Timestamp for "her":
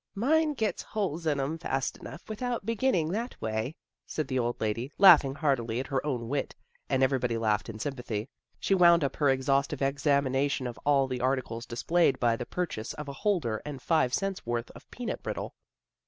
5.85-6.03, 9.17-9.29